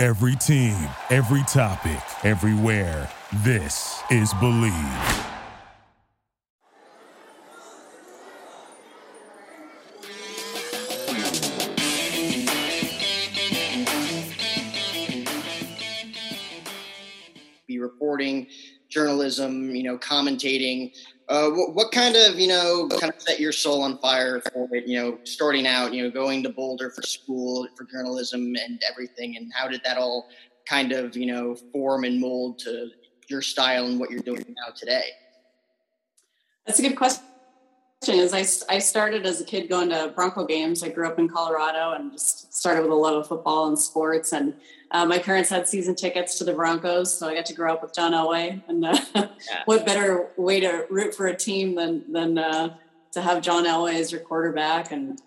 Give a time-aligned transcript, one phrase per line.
[0.00, 3.06] Every team, every topic, everywhere.
[3.44, 4.72] This is Believe.
[17.68, 18.46] Be reporting,
[18.90, 20.92] journalism, you know, commentating.
[21.28, 24.68] Uh, what, what kind of, you know, kind of set your soul on fire for
[24.72, 28.82] it, you know, starting out, you know, going to Boulder for school, for journalism and
[28.90, 29.36] everything?
[29.36, 30.28] And how did that all
[30.66, 32.90] kind of, you know, form and mold to
[33.28, 35.04] your style and what you're doing now today?
[36.66, 37.24] That's a good question.
[38.08, 40.82] Is I, I started as a kid going to Bronco games.
[40.82, 44.32] I grew up in Colorado and just started with a love of football and sports.
[44.32, 44.54] And
[44.90, 47.82] uh, my parents had season tickets to the Broncos, so I got to grow up
[47.82, 48.62] with John Elway.
[48.68, 49.28] And uh, yeah.
[49.66, 52.74] what better way to root for a team than than uh,
[53.12, 55.20] to have John Elway as your quarterback and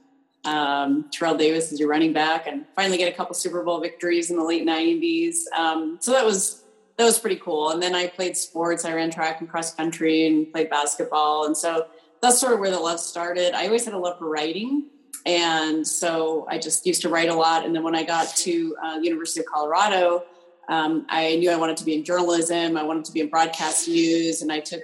[0.43, 4.31] um, Terrell Davis as your running back, and finally get a couple Super Bowl victories
[4.31, 5.35] in the late '90s.
[5.55, 6.63] Um, so that was
[6.97, 7.69] that was pretty cool.
[7.69, 8.83] And then I played sports.
[8.83, 11.85] I ran track and cross country and played basketball, and so
[12.23, 13.53] that's sort of where the love started.
[13.53, 14.87] I always had a love for writing.
[15.25, 17.65] And so I just used to write a lot.
[17.65, 20.23] And then when I got to uh, University of Colorado,
[20.69, 22.77] um, I knew I wanted to be in journalism.
[22.77, 24.41] I wanted to be in broadcast news.
[24.41, 24.83] And I took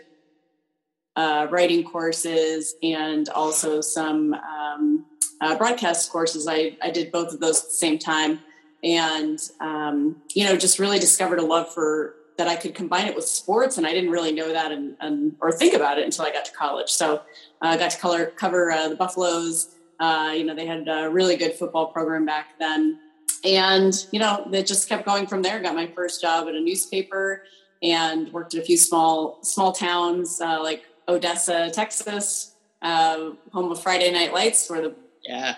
[1.16, 5.06] uh, writing courses and also some um,
[5.40, 6.46] uh, broadcast courses.
[6.46, 8.42] I, I did both of those at the same time.
[8.84, 13.16] And, um, you know, just really discovered a love for that I could combine it
[13.18, 16.24] with sports, and I didn't really know that and, and or think about it until
[16.24, 16.90] I got to college.
[16.90, 17.20] So uh,
[17.62, 19.76] I got to color, cover uh, the Buffaloes.
[20.00, 22.98] Uh, you know, they had a really good football program back then,
[23.44, 25.62] and you know, it just kept going from there.
[25.62, 27.44] Got my first job at a newspaper
[27.84, 33.84] and worked at a few small small towns uh, like Odessa, Texas, uh, home of
[33.84, 34.96] Friday Night Lights, where the
[35.28, 35.58] yeah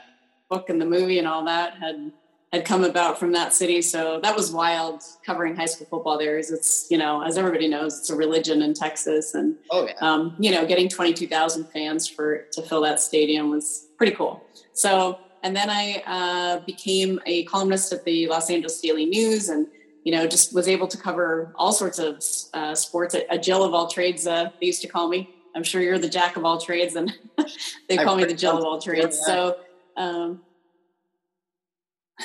[0.49, 2.11] book and the movie and all that had
[2.51, 3.81] had come about from that city.
[3.81, 7.67] So that was wild covering high school football there is it's, you know, as everybody
[7.67, 9.33] knows, it's a religion in Texas.
[9.33, 9.93] And, oh, yeah.
[10.01, 14.43] um, you know, getting 22,000 fans for, to fill that stadium was pretty cool.
[14.73, 19.67] So, and then I uh, became a columnist at the Los Angeles Daily News and,
[20.03, 22.21] you know, just was able to cover all sorts of
[22.53, 23.15] uh, sports.
[23.15, 25.29] A, a Jill of all trades, uh, they used to call me.
[25.55, 27.13] I'm sure you're the jack of all trades, and
[27.89, 29.19] they call me the Jill of all trades.
[29.19, 29.57] So,
[29.97, 30.41] um,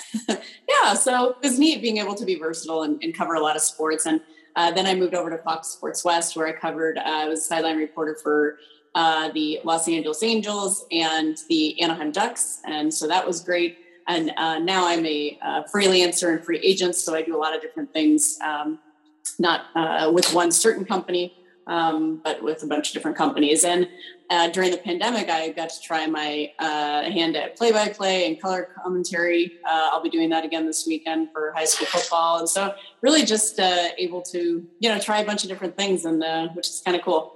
[0.29, 3.57] yeah, so it was neat being able to be versatile and, and cover a lot
[3.57, 4.07] of sports.
[4.07, 4.21] And
[4.57, 7.41] uh, then I moved over to Fox Sports West, where I covered, uh, I was
[7.41, 8.59] a sideline reporter for
[8.95, 12.61] uh, the Los Angeles Angels and the Anaheim Ducks.
[12.65, 13.79] And so that was great.
[14.09, 17.55] And uh, now I'm a uh, freelancer and free agent, so I do a lot
[17.55, 18.79] of different things, um,
[19.39, 21.37] not uh, with one certain company,
[21.67, 23.65] um, but with a bunch of different companies.
[23.65, 23.89] And
[24.31, 28.27] uh, during the pandemic, I got to try my uh, hand at play by play
[28.27, 29.59] and color commentary.
[29.65, 32.39] Uh, I'll be doing that again this weekend for high school football.
[32.39, 36.05] And so, really, just uh, able to, you know, try a bunch of different things,
[36.05, 37.35] and uh, which is kind of cool.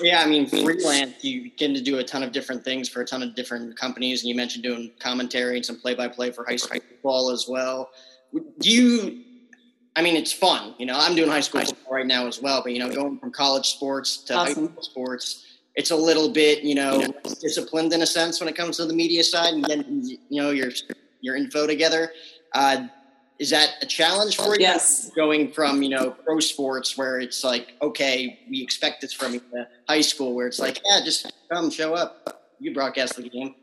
[0.00, 3.04] Yeah, I mean, freelance, you get to do a ton of different things for a
[3.06, 4.22] ton of different companies.
[4.22, 7.46] And you mentioned doing commentary and some play by play for high school football as
[7.48, 7.90] well.
[8.32, 9.24] Do you
[9.96, 10.74] I mean, it's fun.
[10.78, 13.18] You know, I'm doing high school football right now as well, but you know, going
[13.18, 14.46] from college sports to awesome.
[14.46, 17.02] high school sports, it's a little bit, you know,
[17.40, 20.50] disciplined in a sense when it comes to the media side and then you know
[20.50, 20.70] your
[21.20, 22.12] your info together.
[22.54, 22.88] Uh,
[23.38, 24.60] is that a challenge for you?
[24.60, 25.10] Yes.
[25.10, 29.40] Going from you know pro sports where it's like, okay, we expect this from you,
[29.52, 33.54] to high school where it's like, yeah, just come show up, you broadcast the game.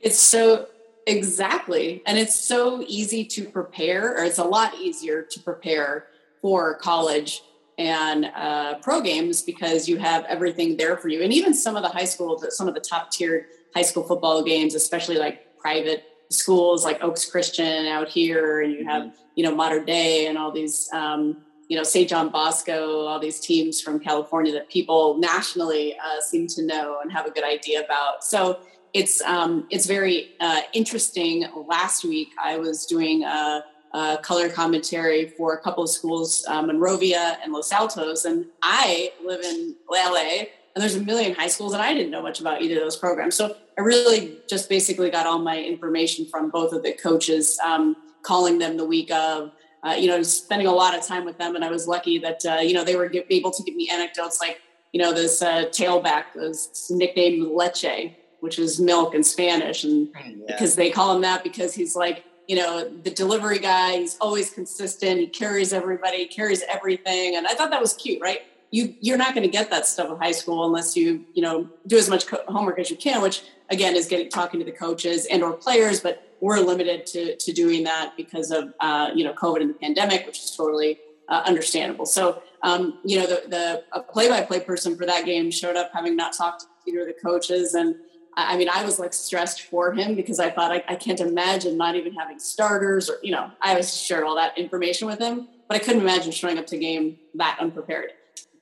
[0.00, 0.66] It's so
[1.06, 2.02] Exactly.
[2.06, 6.06] And it's so easy to prepare, or it's a lot easier to prepare
[6.40, 7.42] for college
[7.78, 11.22] and uh, pro games because you have everything there for you.
[11.22, 14.42] And even some of the high school, some of the top tier high school football
[14.42, 19.16] games, especially like private schools like Oaks Christian out here, and you have, mm-hmm.
[19.34, 21.38] you know, Mater Dei and all these, um,
[21.68, 22.08] you know, St.
[22.08, 27.10] John Bosco, all these teams from California that people nationally uh, seem to know and
[27.12, 28.22] have a good idea about.
[28.22, 28.60] So
[28.92, 31.46] it's um, it's very uh, interesting.
[31.66, 33.64] Last week, I was doing a,
[33.94, 39.12] a, color commentary for a couple of schools, uh, Monrovia and Los Altos, and I
[39.24, 42.60] live in LA, and there's a million high schools, and I didn't know much about
[42.60, 43.36] either of those programs.
[43.36, 47.58] So I really just basically got all my information from both of the coaches.
[47.64, 49.52] Um, calling them the week of.
[49.86, 52.40] Uh, you know, spending a lot of time with them, and I was lucky that
[52.46, 54.62] uh, you know they were able to give me anecdotes like
[54.92, 60.30] you know this uh, tailback was nicknamed Leche, which is milk in Spanish, and yeah.
[60.46, 63.98] because they call him that because he's like you know the delivery guy.
[63.98, 65.20] He's always consistent.
[65.20, 68.42] He carries everybody, carries everything, and I thought that was cute, right?
[68.70, 71.68] You you're not going to get that stuff in high school unless you you know
[71.86, 75.26] do as much homework as you can, which again is getting talking to the coaches
[75.26, 79.32] and or players, but we're limited to to doing that because of uh, you know
[79.32, 80.98] COVID and the pandemic, which is totally
[81.28, 82.06] uh, understandable.
[82.06, 85.90] So um, you know the the play by play person for that game showed up
[85.94, 87.96] having not talked to either of the coaches and.
[88.36, 91.76] I mean, I was like stressed for him because I thought I, I can't imagine
[91.76, 95.48] not even having starters or, you know, I was shared all that information with him,
[95.68, 98.12] but I couldn't imagine showing up to game that unprepared.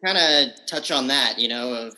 [0.04, 1.94] Kind of touch on that, you know, of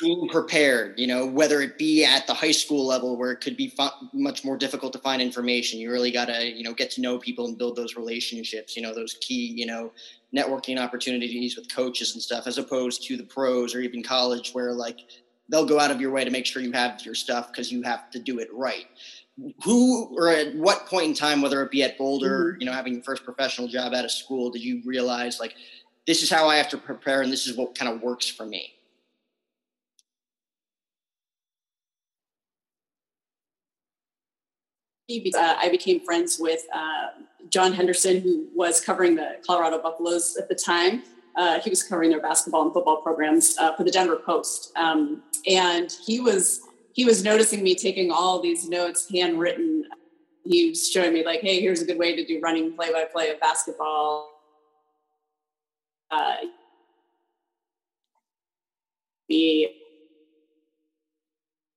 [0.00, 3.56] being prepared, you know, whether it be at the high school level where it could
[3.56, 3.72] be
[4.12, 5.78] much more difficult to find information.
[5.78, 8.82] You really got to, you know, get to know people and build those relationships, you
[8.82, 9.92] know, those key, you know,
[10.36, 14.72] networking opportunities with coaches and stuff, as opposed to the pros or even college where
[14.72, 15.00] like
[15.48, 17.82] they'll go out of your way to make sure you have your stuff because you
[17.82, 18.86] have to do it right.
[19.64, 22.60] Who or at what point in time, whether it be at Boulder, mm-hmm.
[22.60, 25.54] you know, having your first professional job out of school, did you realize like,
[26.06, 28.44] this is how I have to prepare and this is what kind of works for
[28.44, 28.74] me?
[35.34, 37.08] uh, I became friends with uh,
[37.50, 41.02] John Henderson, who was covering the Colorado Buffaloes at the time.
[41.36, 45.22] Uh, he was covering their basketball and football programs uh, for the Denver Post, um,
[45.48, 46.60] and he was
[46.92, 49.86] he was noticing me taking all these notes handwritten.
[50.44, 53.04] He was showing me like, "Hey, here's a good way to do running play by
[53.04, 54.30] play of basketball."
[56.10, 56.36] Uh,
[59.26, 59.70] be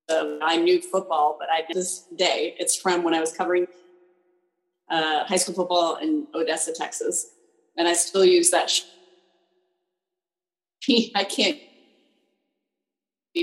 [0.09, 3.67] um, I knew football, but I this day it's from when I was covering
[4.89, 7.31] uh, high school football in Odessa, Texas,
[7.77, 8.71] and I still use that.
[11.15, 11.59] I can't.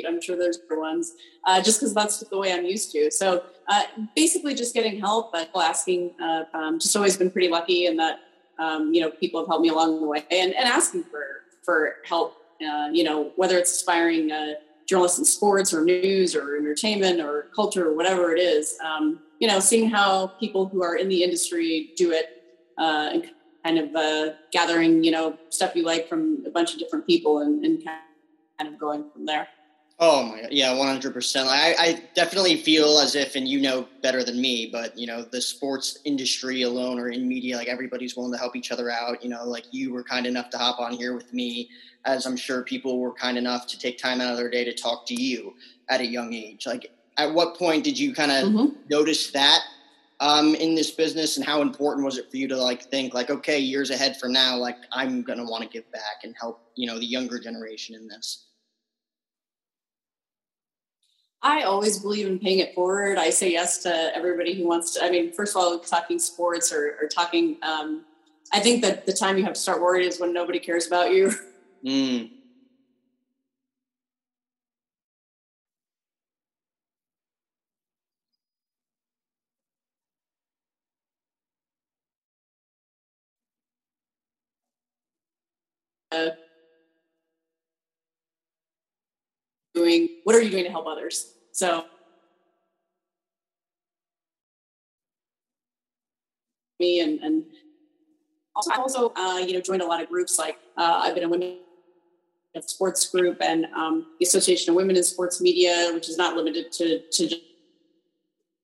[0.07, 1.13] I'm sure there's other ones,
[1.47, 3.11] uh, just because that's the way I'm used to.
[3.11, 3.83] So uh,
[4.17, 6.13] basically, just getting help, but asking.
[6.21, 8.21] Uh, um, just always been pretty lucky in that
[8.59, 11.25] um, you know people have helped me along the way, and, and asking for
[11.63, 12.37] for help.
[12.67, 14.55] Uh, you know whether it's aspiring uh,
[14.87, 18.79] journalists in sports or news or entertainment or culture or whatever it is.
[18.85, 22.43] Um, you know, seeing how people who are in the industry do it
[22.79, 23.31] uh, and
[23.65, 27.41] kind of uh, gathering, you know, stuff you like from a bunch of different people
[27.41, 29.49] and, and kind of going from there.
[29.99, 31.49] Oh my god, yeah, one hundred percent.
[31.49, 35.23] I, I definitely feel as if, and you know better than me, but you know
[35.23, 39.23] the sports industry alone or in media, like everybody's willing to help each other out.
[39.23, 41.69] You know, like you were kind enough to hop on here with me,
[42.05, 44.73] as I'm sure people were kind enough to take time out of their day to
[44.75, 45.55] talk to you
[45.89, 46.67] at a young age.
[46.67, 48.79] Like, at what point did you kind of mm-hmm.
[48.89, 49.61] notice that
[50.23, 53.29] um, in this business, and how important was it for you to like think like,
[53.29, 56.87] okay, years ahead from now, like I'm gonna want to give back and help, you
[56.87, 58.47] know, the younger generation in this.
[61.43, 63.19] I always believe in paying it forward.
[63.19, 65.05] I say yes to everybody who wants to.
[65.05, 67.57] I mean, first of all, talking sports or, or talking.
[67.63, 68.05] Um,
[68.53, 71.13] I think that the time you have to start worrying is when nobody cares about
[71.13, 71.33] you.
[71.85, 72.31] Mm.
[89.75, 91.33] Doing what are you doing to help others?
[91.53, 91.87] So
[96.83, 97.45] me and, and
[98.55, 101.59] also, uh, you know joined a lot of groups like uh, i've been a women
[102.61, 106.71] sports group and um, the association of women in sports media which is not limited
[106.71, 107.35] to, to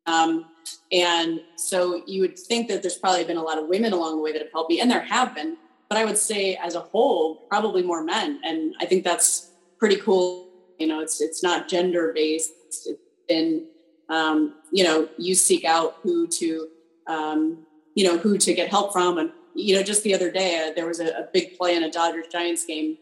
[0.07, 0.47] um,
[0.93, 4.23] and so you would think that there's probably been a lot of women along the
[4.23, 5.57] way that have helped me and there have been
[5.89, 8.41] but i would say as a whole probably more men.
[8.45, 10.49] And i think that's pretty cool.
[10.79, 12.53] You know, it's it's not gender based.
[12.67, 12.89] It's
[13.29, 13.67] been
[14.09, 16.69] um, you know, you seek out who to
[17.07, 20.69] um, you know who to get help from, and you know, just the other day
[20.69, 22.97] uh, there was a, a, big play in a Dodgers Giants game,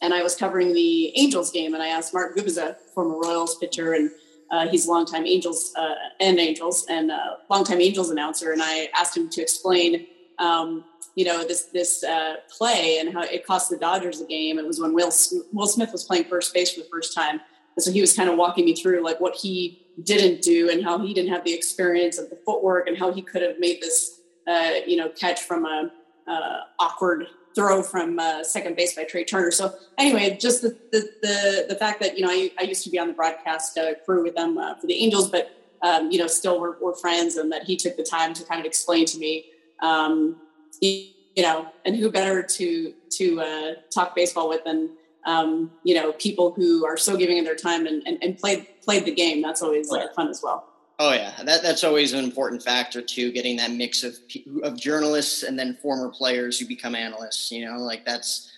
[0.00, 3.92] and I was covering the Angels game, and I asked Mark Gubicza, former Royals pitcher,
[3.92, 4.10] and
[4.50, 8.88] uh, he's a longtime Angels uh, and Angels and uh, longtime Angels announcer, and I
[8.98, 10.06] asked him to explain
[10.38, 14.58] um, you know this this uh, play and how it cost the Dodgers a game.
[14.58, 15.12] It was when Will
[15.52, 17.40] Will Smith was playing first base for the first time,
[17.76, 20.82] and so he was kind of walking me through like what he didn't do and
[20.82, 23.80] how he didn't have the experience of the footwork and how he could have made
[23.82, 25.90] this uh, you know catch from a
[26.26, 29.50] uh, awkward throw from uh, second base by Trea Turner.
[29.50, 32.90] So anyway, just the the the, the fact that you know I, I used to
[32.90, 36.18] be on the broadcast uh, crew with them uh, for the Angels, but um, you
[36.18, 39.04] know, still we're, we're, friends and that he took the time to kind of explain
[39.06, 39.46] to me,
[39.82, 40.36] um,
[40.80, 44.90] you, know, and who better to, to uh, talk baseball with than,
[45.26, 48.66] um, you know, people who are so giving of their time and, and, and played,
[48.82, 49.42] played the game.
[49.42, 50.68] That's always like, fun as well.
[50.98, 53.32] Oh yeah, that, that's always an important factor too.
[53.32, 54.14] Getting that mix of
[54.62, 57.50] of journalists and then former players who become analysts.
[57.50, 58.52] You know, like that's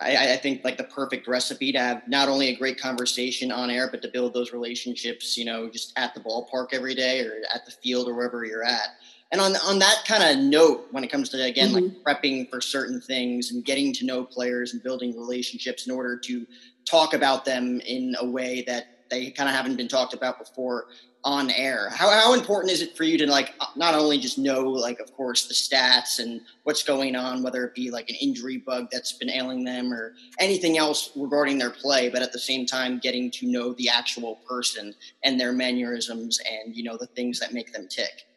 [0.00, 3.70] I, I, think like the perfect recipe to have not only a great conversation on
[3.70, 5.36] air, but to build those relationships.
[5.38, 8.64] You know, just at the ballpark every day or at the field or wherever you're
[8.64, 8.88] at.
[9.30, 12.06] And on on that kind of note, when it comes to again mm-hmm.
[12.06, 16.18] like prepping for certain things and getting to know players and building relationships in order
[16.18, 16.46] to
[16.86, 20.86] talk about them in a way that they kind of haven't been talked about before
[21.24, 24.62] on air how, how important is it for you to like not only just know
[24.62, 28.58] like of course the stats and what's going on whether it be like an injury
[28.58, 32.64] bug that's been ailing them or anything else regarding their play but at the same
[32.64, 34.94] time getting to know the actual person
[35.24, 38.27] and their mannerisms and you know the things that make them tick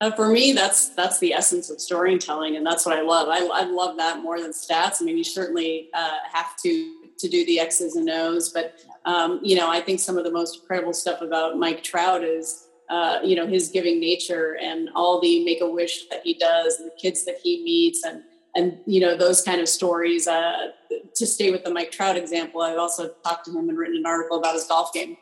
[0.00, 3.28] uh, for me, that's that's the essence of storytelling, and that's what I love.
[3.28, 5.00] I, I love that more than stats.
[5.00, 8.50] I mean, you certainly uh, have to to do the X's and O's.
[8.50, 12.24] But um, you know, I think some of the most incredible stuff about Mike Trout
[12.24, 16.34] is uh, you know his giving nature and all the Make a Wish that he
[16.34, 18.22] does, and the kids that he meets, and
[18.54, 20.28] and you know those kind of stories.
[20.28, 20.72] Uh,
[21.14, 24.04] to stay with the Mike Trout example, I've also talked to him and written an
[24.04, 25.16] article about his golf game.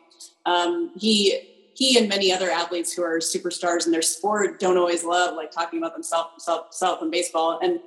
[0.47, 5.05] Um, he he and many other athletes who are superstars in their sport don't always
[5.05, 7.81] love like talking about themselves self, self in baseball and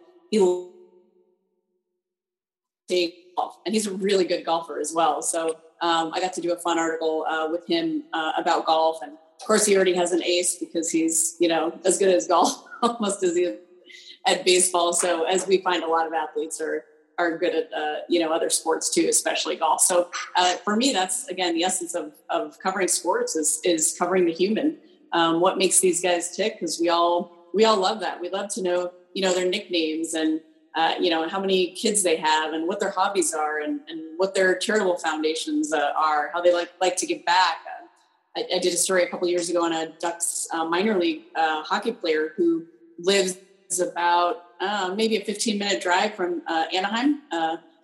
[2.88, 5.22] he golf, and he's a really good golfer as well.
[5.22, 9.00] So um, I got to do a fun article uh, with him uh, about golf,
[9.02, 12.28] and of course he already has an ace because he's you know as good as
[12.28, 13.60] golf almost as he is
[14.26, 14.94] at baseball.
[14.94, 16.84] So as we find a lot of athletes are
[17.18, 19.82] are good at uh, you know other sports too, especially golf.
[19.82, 24.26] So uh, for me, that's again the essence of of covering sports is is covering
[24.26, 24.78] the human.
[25.14, 26.56] Um, what makes these guys tick?
[26.56, 28.20] Because we all we all love that.
[28.22, 30.42] We love to know you know their nicknames and
[30.76, 34.02] uh, you know how many kids they have and what their hobbies are and, and
[34.18, 37.58] what their charitable foundations uh, are how they like like to give back
[38.38, 41.24] I, I, did a story a couple years ago on a ducks uh, minor league
[41.36, 42.66] uh, hockey player who
[43.00, 43.38] lives
[43.82, 44.44] about
[44.96, 46.42] maybe a 15 minute drive from
[46.74, 47.22] anaheim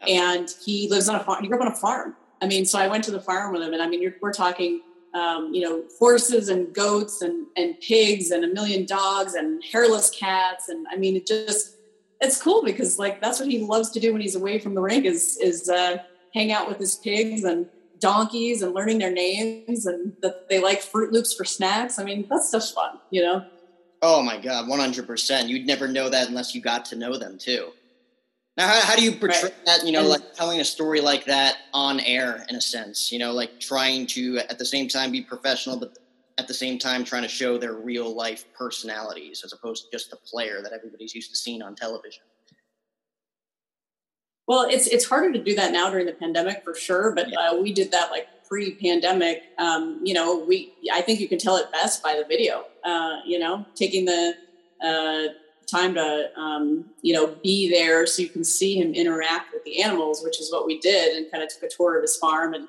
[0.07, 2.79] and he lives on a farm he grew up on a farm i mean so
[2.79, 4.81] i went to the farm with him and i mean we're talking
[5.13, 10.09] um, you know horses and goats and, and pigs and a million dogs and hairless
[10.09, 11.75] cats and i mean it just
[12.23, 14.81] it's cool because like that's what he loves to do when he's away from the
[14.81, 15.97] rink is is uh,
[16.33, 17.67] hang out with his pigs and
[17.99, 21.99] donkeys and learning their names and that they like Froot Loops for snacks.
[21.99, 23.45] I mean, that's just fun, you know.
[24.05, 25.47] Oh my god, one hundred percent.
[25.47, 27.71] You'd never know that unless you got to know them too.
[28.57, 29.65] Now, how, how do you portray right.
[29.65, 29.85] that?
[29.85, 33.13] You know, and, like telling a story like that on air, in a sense.
[33.13, 35.97] You know, like trying to at the same time be professional, but
[36.37, 40.09] at the same time trying to show their real life personalities as opposed to just
[40.11, 42.23] the player that everybody's used to seeing on television.
[44.49, 47.39] Well, it's it's harder to do that now during the pandemic for sure, but yeah.
[47.39, 49.43] uh, we did that like pre-pandemic.
[49.57, 52.65] Um, you know, we I think you can tell it best by the video.
[52.83, 54.33] Uh, you know, taking the
[54.83, 55.33] uh,
[55.67, 59.81] time to um, you know be there so you can see him interact with the
[59.81, 62.53] animals, which is what we did, and kind of took a tour of his farm
[62.53, 62.67] and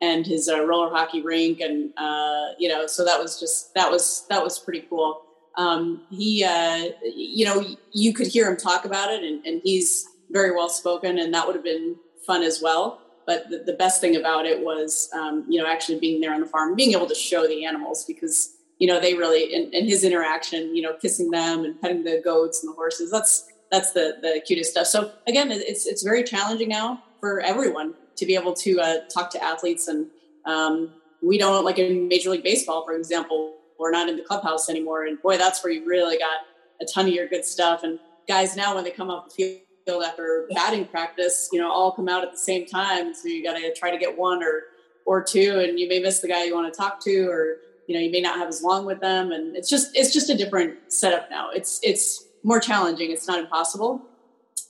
[0.00, 3.90] and his uh, roller hockey rink, and uh, you know, so that was just that
[3.90, 5.22] was that was pretty cool.
[5.56, 10.08] Um, he, uh, you know, you could hear him talk about it, and, and he's
[10.30, 13.00] very well spoken, and that would have been fun as well.
[13.26, 16.40] But the, the best thing about it was, um, you know, actually being there on
[16.40, 19.88] the farm, being able to show the animals because you know they really and, and
[19.88, 23.12] his interaction, you know, kissing them and petting the goats and the horses.
[23.12, 24.88] That's that's the the cutest stuff.
[24.88, 29.30] So again, it's it's very challenging now for everyone to be able to uh, talk
[29.30, 29.86] to athletes.
[29.86, 30.08] And
[30.46, 34.68] um, we don't like in Major League Baseball, for example, we're not in the clubhouse
[34.68, 35.04] anymore.
[35.04, 36.40] And boy, that's where you really got
[36.80, 37.84] a ton of your good stuff.
[37.84, 41.92] And guys now, when they come off the field after batting practice, you know, all
[41.92, 43.14] come out at the same time.
[43.14, 44.64] So you got to try to get one or
[45.04, 47.94] or two, and you may miss the guy you want to talk to, or you
[47.94, 49.32] know, you may not have as long with them.
[49.32, 51.50] And it's just it's just a different setup now.
[51.50, 53.10] It's it's more challenging.
[53.10, 54.02] It's not impossible,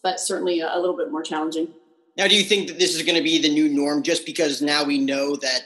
[0.02, 1.68] but certainly a, a little bit more challenging.
[2.16, 4.60] Now, do you think that this is going to be the new norm just because
[4.60, 5.62] now we know that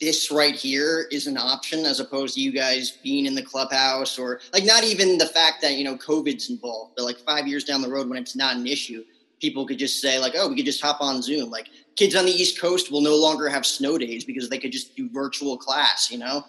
[0.00, 4.18] this right here is an option as opposed to you guys being in the clubhouse
[4.18, 7.64] or like not even the fact that, you know, COVID's involved, but like five years
[7.64, 9.04] down the road when it's not an issue,
[9.40, 11.50] people could just say like, oh, we could just hop on Zoom.
[11.50, 14.72] Like kids on the East Coast will no longer have snow days because they could
[14.72, 16.44] just do virtual class, you know?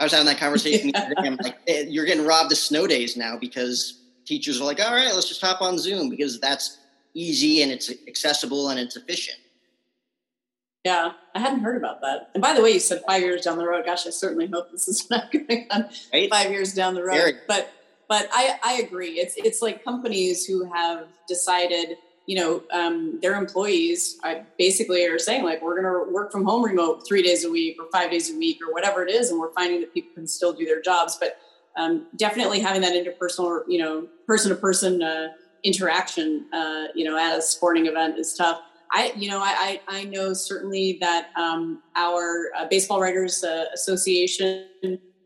[0.00, 0.90] I was having that conversation.
[1.00, 1.12] Yeah.
[1.18, 4.92] I'm like, hey, you're getting robbed of snow days now because teachers are like, all
[4.92, 6.78] right, let's just hop on Zoom because that's
[7.14, 9.38] easy and it's accessible and it's efficient.
[10.84, 12.30] Yeah, I hadn't heard about that.
[12.34, 13.84] And by the way, you said five years down the road.
[13.84, 16.30] Gosh, I certainly hope this is not going on right?
[16.30, 17.16] five years down the road.
[17.16, 17.32] Very.
[17.46, 17.70] But
[18.08, 19.20] but I, I agree.
[19.20, 21.96] It's it's like companies who have decided,
[22.30, 26.44] you know, um, their employees I basically are saying like we're going to work from
[26.44, 29.30] home remote three days a week or five days a week or whatever it is,
[29.30, 31.18] and we're finding that people can still do their jobs.
[31.18, 31.38] But
[31.76, 35.02] um, definitely having that interpersonal, you know, person to person
[35.64, 38.60] interaction, uh, you know, at a sporting event is tough.
[38.92, 44.66] I, you know, I, I know certainly that um, our uh, Baseball Writers uh, Association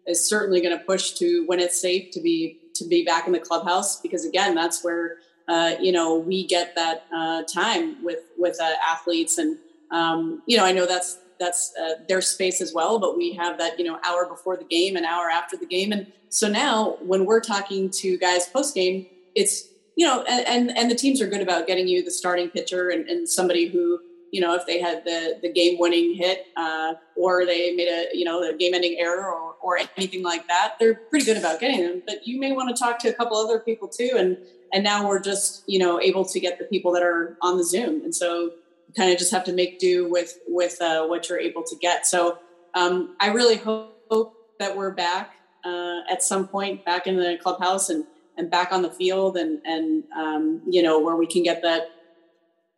[0.07, 3.33] is certainly going to push to when it's safe to be to be back in
[3.33, 8.21] the clubhouse because again, that's where uh, you know we get that uh, time with
[8.39, 9.59] with uh, athletes and
[9.91, 13.59] um, you know I know that's that's uh, their space as well, but we have
[13.59, 16.97] that you know hour before the game, an hour after the game, and so now
[17.01, 21.21] when we're talking to guys post game, it's you know, and, and, and the teams
[21.21, 24.01] are good about getting you the starting pitcher and, and somebody who,
[24.33, 28.09] you know, if they had the the game winning hit uh, or they made a
[28.13, 31.61] you know a game ending error or, or anything like that, they're pretty good about
[31.61, 32.03] getting them.
[32.05, 34.37] But you may want to talk to a couple other people too, and
[34.75, 37.65] and now we're just you know able to get the people that are on the
[37.65, 38.51] Zoom, and so
[38.97, 42.07] kind of just have to make do with with uh, what you're able to get.
[42.07, 42.39] So
[42.75, 47.39] um, I really hope, hope that we're back uh, at some point back in the
[47.41, 48.05] clubhouse and
[48.37, 51.91] and back on the field and and um, you know where we can get that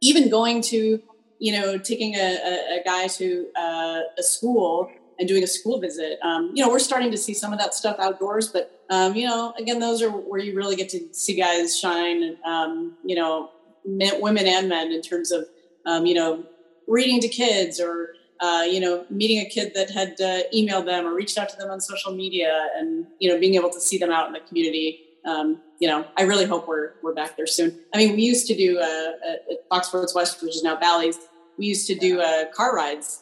[0.02, 1.02] even going to
[1.38, 5.80] you know taking a, a, a guy to uh, a school and doing a school
[5.80, 9.14] visit um, you know we're starting to see some of that stuff outdoors but um,
[9.14, 13.16] you know again those are where you really get to see guys shine um, you
[13.16, 13.50] know
[13.84, 15.46] men, women and men in terms of
[15.86, 16.44] um, you know
[16.86, 21.06] reading to kids or uh, you know, meeting a kid that had uh, emailed them
[21.06, 23.96] or reached out to them on social media, and you know, being able to see
[23.96, 27.46] them out in the community um, you know, I really hope we're we're back there
[27.46, 27.78] soon.
[27.92, 29.12] I mean, we used to do uh,
[29.50, 31.18] at Fox Sports West, which is now Bally's.
[31.58, 33.20] We used to do uh, car rides.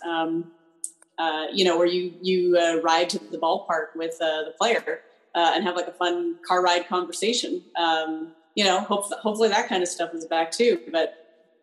[1.17, 5.01] Uh, you know, where you you uh, ride to the ballpark with uh, the player
[5.35, 7.63] uh, and have like a fun car ride conversation.
[7.77, 11.15] Um, you know, hope, hopefully that kind of stuff is back too, but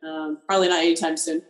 [0.04, 1.42] um, probably not anytime soon.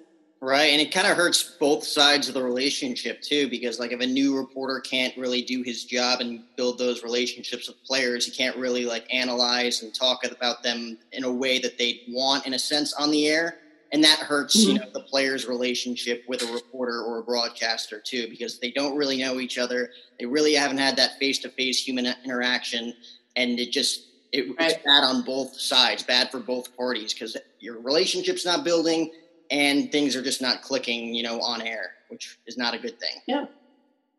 [0.43, 0.71] Right.
[0.71, 4.07] And it kind of hurts both sides of the relationship too, because like if a
[4.07, 8.57] new reporter can't really do his job and build those relationships with players, he can't
[8.57, 12.59] really like analyze and talk about them in a way that they want in a
[12.59, 13.59] sense on the air.
[13.93, 14.71] And that hurts, mm-hmm.
[14.71, 18.95] you know, the player's relationship with a reporter or a broadcaster too, because they don't
[18.95, 19.91] really know each other.
[20.19, 22.93] They really haven't had that face to face human interaction.
[23.35, 24.71] And it just, it, right.
[24.71, 29.11] it's bad on both sides, bad for both parties because your relationship's not building
[29.49, 32.97] and things are just not clicking, you know, on air, which is not a good
[32.99, 33.21] thing.
[33.27, 33.47] Yeah.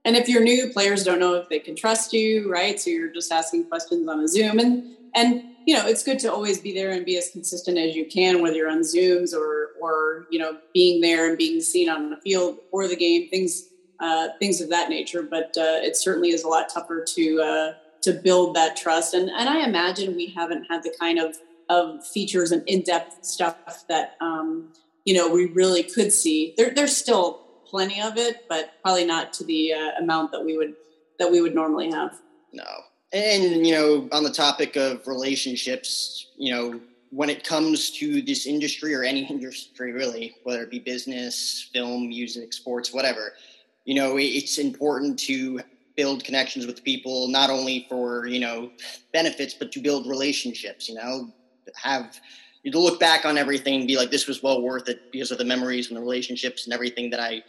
[0.05, 2.79] And if you're new, players don't know if they can trust you, right?
[2.79, 6.33] So you're just asking questions on a Zoom and and you know, it's good to
[6.33, 9.71] always be there and be as consistent as you can, whether you're on Zooms or
[9.81, 13.69] or you know, being there and being seen on the field or the game, things
[14.01, 15.23] uh, things of that nature.
[15.23, 17.73] But uh, it certainly is a lot tougher to uh,
[18.03, 19.15] to build that trust.
[19.15, 21.37] And and I imagine we haven't had the kind of
[21.69, 24.73] of features and in depth stuff that um,
[25.05, 26.55] you know, we really could see.
[26.57, 30.57] There, there's still plenty of it, but probably not to the uh, amount that we
[30.57, 30.75] would
[31.19, 32.21] that we would normally have.
[32.53, 32.65] No,
[33.13, 38.47] and you know, on the topic of relationships, you know, when it comes to this
[38.47, 43.33] industry or any industry really, whether it be business, film, music, sports, whatever,
[43.85, 45.61] you know, it's important to
[45.95, 48.71] build connections with people not only for you know
[49.13, 51.31] benefits but to build relationships you know
[51.75, 52.19] have
[52.63, 55.31] you to look back on everything and be like, this was well worth it because
[55.31, 57.43] of the memories and the relationships and everything that I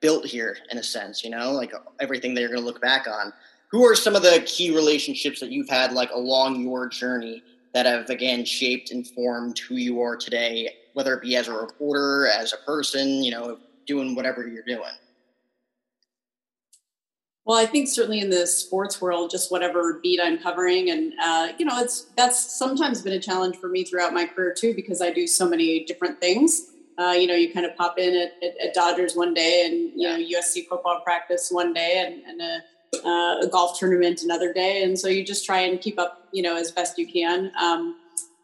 [0.00, 3.06] built here, in a sense, you know, like everything that you're going to look back
[3.06, 3.32] on.
[3.76, 7.42] Who are some of the key relationships that you've had like along your journey
[7.74, 11.52] that have again shaped and formed who you are today, whether it be as a
[11.52, 14.94] reporter, as a person, you know, doing whatever you're doing?
[17.44, 21.48] Well, I think certainly in the sports world, just whatever beat I'm covering, and uh,
[21.58, 25.02] you know, it's that's sometimes been a challenge for me throughout my career too, because
[25.02, 26.68] I do so many different things.
[26.98, 30.00] Uh, you know, you kind of pop in at, at, at, Dodgers one day, and
[30.00, 32.60] you know, USC football practice one day, and, and a,
[33.04, 36.42] uh, a, golf tournament another day, and so you just try and keep up, you
[36.42, 37.52] know, as best you can.
[37.60, 37.96] Um,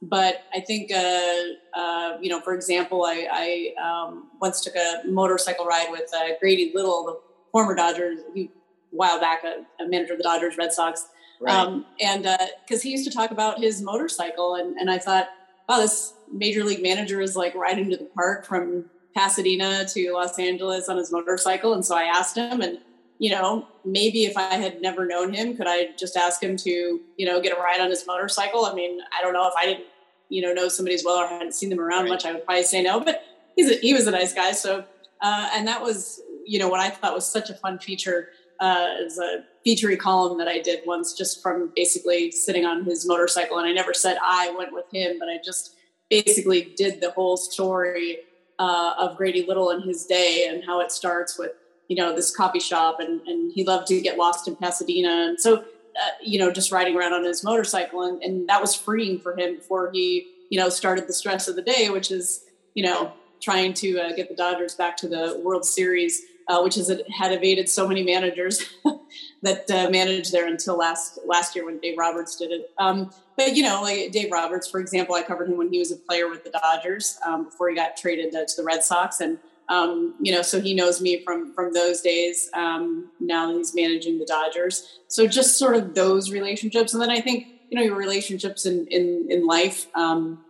[0.02, 5.02] but I think, uh, uh, you know, for example, I, I um, once took a
[5.06, 7.20] motorcycle ride with uh, Grady Little, the
[7.52, 8.18] former Dodgers.
[8.34, 8.48] He a
[8.90, 11.06] while back, a, a manager of the Dodgers, Red Sox.
[11.40, 11.54] Right.
[11.54, 15.28] Um, and because uh, he used to talk about his motorcycle, and, and I thought,
[15.68, 20.38] wow, this major league manager is like riding to the park from Pasadena to Los
[20.38, 21.74] Angeles on his motorcycle.
[21.74, 22.78] And so I asked him, and
[23.22, 27.00] you know, maybe if I had never known him, could I just ask him to,
[27.16, 28.64] you know, get a ride on his motorcycle?
[28.64, 29.84] I mean, I don't know if I didn't,
[30.28, 32.08] you know, know somebody as well or hadn't seen them around right.
[32.08, 32.98] much, I would probably say no.
[32.98, 33.22] But
[33.54, 34.84] he's a, he was a nice guy, so
[35.20, 38.88] uh, and that was you know what I thought was such a fun feature uh,
[39.06, 43.56] as a featurey column that I did once, just from basically sitting on his motorcycle.
[43.56, 45.76] And I never said I went with him, but I just
[46.10, 48.18] basically did the whole story
[48.58, 51.52] uh, of Grady Little and his day and how it starts with
[51.88, 55.40] you know this coffee shop and, and he loved to get lost in Pasadena and
[55.40, 59.18] so uh, you know just riding around on his motorcycle and, and that was freeing
[59.18, 62.82] for him before he you know started the stress of the day which is you
[62.82, 66.88] know trying to uh, get the Dodgers back to the World Series uh, which has
[66.88, 68.64] had evaded so many managers
[69.42, 72.70] that uh, managed there until last last year when Dave Roberts did it.
[72.78, 75.92] Um, but you know, like Dave Roberts, for example, I covered him when he was
[75.92, 79.20] a player with the Dodgers um, before he got traded to, to the Red Sox,
[79.20, 79.38] and
[79.72, 82.50] um, you know, so he knows me from from those days.
[82.52, 87.10] Um, now that he's managing the Dodgers, so just sort of those relationships, and then
[87.10, 90.44] I think you know your relationships in in in life um,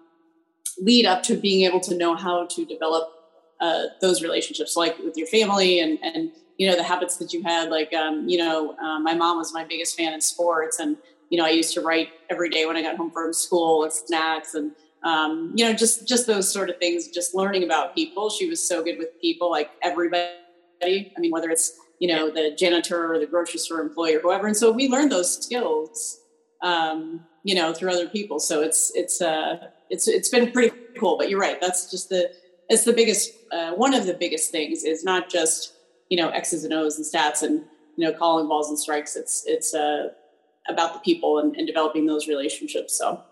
[0.81, 3.13] lead up to being able to know how to develop
[3.61, 7.45] uh, those relationships, like with your family and and you know the habits that you
[7.45, 7.71] had.
[7.71, 10.97] Like um, you know, uh, my mom was my biggest fan in sports, and
[11.31, 13.93] you know I used to write every day when I got home from school with
[13.93, 14.73] snacks and
[15.05, 17.09] um, you know just just those sort of things.
[17.09, 18.31] Just learning about people.
[18.31, 20.33] She was so good with people, like everybody.
[20.83, 24.47] I mean, whether it's you know the janitor or the grocery store employee or whoever,
[24.47, 26.19] and so we learned those skills.
[26.63, 28.39] Um, you know, through other people.
[28.39, 31.19] So it's it's uh, it's it's been pretty cool.
[31.19, 31.61] But you're right.
[31.61, 32.31] That's just the
[32.69, 35.75] it's the biggest uh, one of the biggest things is not just
[36.09, 37.65] you know x's and o's and stats and
[37.97, 40.09] you know calling balls and strikes it's it's uh,
[40.69, 43.23] about the people and, and developing those relationships so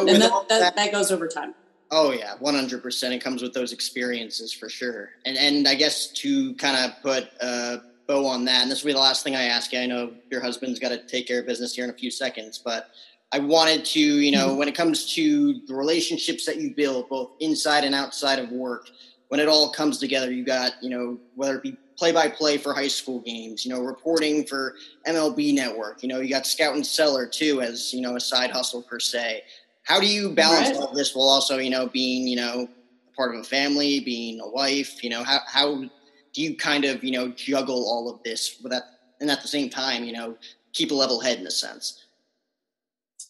[0.00, 1.54] and that, that, that, that goes over time
[1.90, 3.14] Oh yeah, one hundred percent.
[3.14, 5.10] It comes with those experiences for sure.
[5.24, 8.88] And and I guess to kind of put a bow on that, and this will
[8.88, 9.78] be the last thing I ask you.
[9.78, 12.58] I know your husband's got to take care of business here in a few seconds,
[12.58, 12.90] but
[13.32, 14.58] I wanted to, you know, mm-hmm.
[14.58, 18.88] when it comes to the relationships that you build, both inside and outside of work,
[19.28, 22.58] when it all comes together, you got, you know, whether it be play by play
[22.58, 24.74] for high school games, you know, reporting for
[25.06, 28.50] MLB Network, you know, you got Scout and Cellar too as, you know, a side
[28.50, 29.42] hustle per se.
[29.86, 30.78] How do you balance right.
[30.78, 32.68] all this while also, you know, being, you know,
[33.16, 35.84] part of a family, being a wife, you know, how, how
[36.32, 38.82] do you kind of, you know, juggle all of this with that
[39.20, 40.36] and at the same time, you know,
[40.72, 42.04] keep a level head in a sense?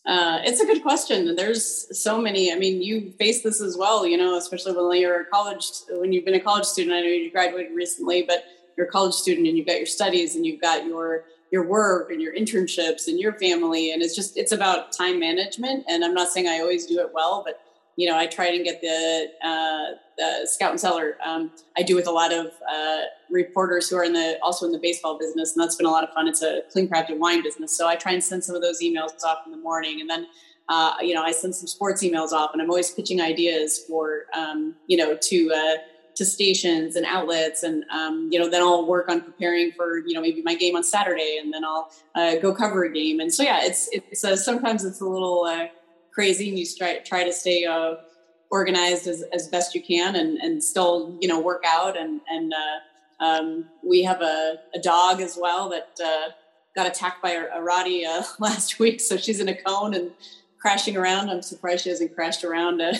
[0.07, 1.37] Uh, it's a good question.
[1.37, 2.51] There's so many.
[2.51, 6.13] I mean, you face this as well, you know, especially when you're a college, when
[6.13, 6.95] you've been a college student.
[6.95, 8.45] I know you graduated recently, but
[8.77, 12.11] you're a college student and you've got your studies and you've got your your work
[12.11, 15.85] and your internships and your family, and it's just it's about time management.
[15.89, 17.61] And I'm not saying I always do it well, but
[17.97, 21.97] you know, I try and get the, uh, the Scout and Cellar Um, I do
[21.97, 25.55] with a lot of uh, reporters who are in the also in the baseball business,
[25.55, 26.29] and that's been a lot of fun.
[26.29, 29.25] It's a clean crafted wine business, so I try and send some of those emails
[29.25, 30.27] off in the morning, and then
[30.69, 34.25] uh, you know I send some sports emails off, and I'm always pitching ideas for
[34.35, 35.77] um, you know to uh,
[36.17, 40.15] to stations and outlets, and um, you know then I'll work on preparing for you
[40.15, 43.33] know maybe my game on Saturday, and then I'll uh, go cover a game, and
[43.33, 45.47] so yeah, it's it's uh, sometimes it's a little
[46.17, 47.97] crazy and you try, try to stay uh,
[48.51, 51.97] organized as, as best you can and, and still, you know, work out.
[51.97, 56.31] And, and uh, um, we have a, a, dog as well that uh,
[56.75, 59.01] got attacked by a, a Rottie uh, last week.
[59.01, 60.11] So she's in a cone and
[60.59, 61.31] crashing around.
[61.31, 62.95] I'm surprised she hasn't crashed around uh,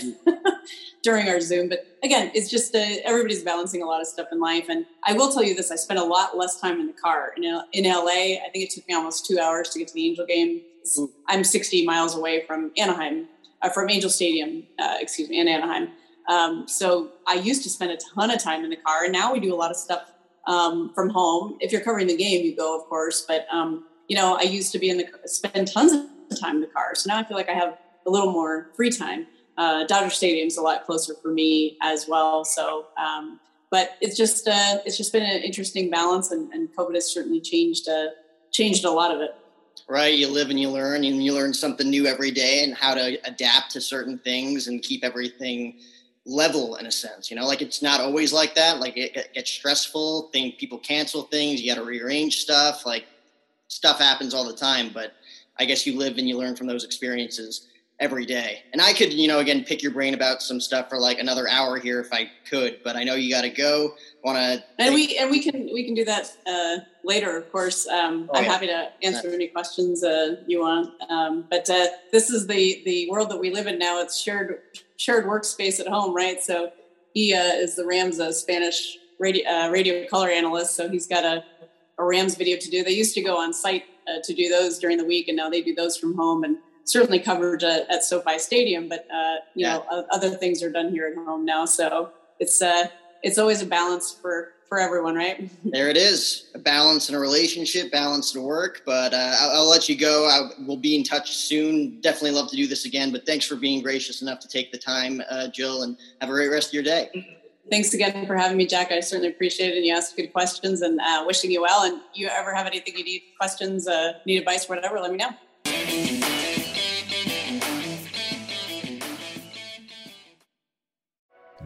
[1.03, 1.69] during our Zoom.
[1.69, 4.67] But again, it's just uh, everybody's balancing a lot of stuff in life.
[4.69, 7.33] And I will tell you this: I spent a lot less time in the car
[7.37, 8.37] in, in LA.
[8.37, 10.61] I think it took me almost two hours to get to the Angel game
[11.29, 13.29] I'm 60 miles away from Anaheim,
[13.63, 15.89] uh, from Angel Stadium, uh, excuse me, in Anaheim.
[16.29, 19.33] Um, so I used to spend a ton of time in the car, and now
[19.33, 20.11] we do a lot of stuff
[20.47, 21.57] um, from home.
[21.61, 23.25] If you're covering the game, you go, of course.
[23.27, 26.61] But um, you know, I used to be in the spend tons of time in
[26.63, 29.27] the car, so now I feel like I have a little more free time.
[29.57, 32.45] Uh, Dodger Stadium's a lot closer for me as well.
[32.45, 33.39] So, um,
[33.71, 37.41] but it's just uh, it's just been an interesting balance, and, and COVID has certainly
[37.41, 38.09] changed uh,
[38.51, 39.35] changed a lot of it
[39.89, 40.17] right?
[40.17, 43.19] You live and you learn, and you learn something new every day, and how to
[43.25, 45.79] adapt to certain things and keep everything
[46.25, 47.31] level in a sense.
[47.31, 48.81] You know, like it's not always like that.
[48.81, 50.31] Like it, gets stressful.
[50.33, 51.61] Thing people cancel things.
[51.61, 52.85] You got to rearrange stuff.
[52.85, 53.07] Like
[53.69, 54.91] stuff happens all the time.
[54.93, 55.13] But
[55.59, 58.63] I guess you live and you learn from those experiences every day.
[58.73, 61.49] And I could, you know, again, pick your brain about some stuff for like another
[61.49, 63.95] hour here if I could, but I know you got to go.
[64.23, 64.65] Want to?
[64.79, 67.87] And we and we can we can do that uh, later, of course.
[67.87, 68.53] Um, oh, I'm yeah.
[68.53, 70.91] happy to answer any questions uh, you want.
[71.11, 74.01] Um, but uh, this is the the world that we live in now.
[74.01, 74.59] It's shared
[74.97, 76.43] shared workspace at home, right?
[76.43, 76.73] So
[77.15, 81.25] he uh, is the Rams uh, Spanish radio uh, radio color analyst, so he's got
[81.25, 81.45] a
[81.99, 82.85] a Rams video to do.
[82.85, 83.85] They used to go on site
[84.23, 87.19] to do those during the week, and now they do those from home and certainly
[87.19, 89.79] coverage at, at SoFi Stadium, but uh, you yeah.
[89.91, 91.65] know, other things are done here at home now.
[91.65, 92.87] So it's uh,
[93.23, 95.51] it's always a balance for for everyone, right?
[95.65, 98.83] there it is, a balance in a relationship, balance in work.
[98.85, 100.27] But uh, I'll, I'll, let you go.
[100.27, 102.01] I will be in touch soon.
[102.01, 103.13] Definitely love to do this again.
[103.13, 106.33] But thanks for being gracious enough to take the time, uh, Jill, and have a
[106.33, 107.11] great rest of your day.
[107.69, 108.93] Thanks again for having me, Jack.
[108.93, 109.77] I certainly appreciate it.
[109.77, 111.83] And you asked good questions, and uh, wishing you well.
[111.83, 115.31] And you ever have anything you need, questions, uh, need advice, whatever, let me know.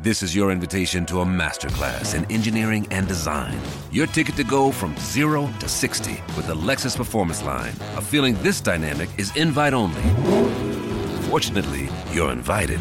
[0.03, 3.61] This is your invitation to a masterclass in engineering and design.
[3.91, 7.75] Your ticket to go from zero to 60 with the Lexus Performance Line.
[7.97, 10.01] A feeling this dynamic is invite only.
[11.29, 12.81] Fortunately, you're invited.